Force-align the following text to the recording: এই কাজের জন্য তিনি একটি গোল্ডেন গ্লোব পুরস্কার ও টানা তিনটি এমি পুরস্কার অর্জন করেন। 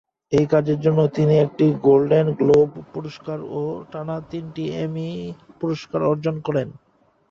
এই 0.31 0.45
কাজের 0.53 0.79
জন্য 0.79 0.99
তিনি 1.15 1.33
একটি 1.37 1.65
গোল্ডেন 1.85 2.27
গ্লোব 2.39 2.69
পুরস্কার 2.93 3.39
ও 3.51 3.61
টানা 3.91 4.17
তিনটি 4.31 4.63
এমি 4.83 5.07
পুরস্কার 5.59 6.01
অর্জন 6.03 6.35
করেন। 6.47 6.67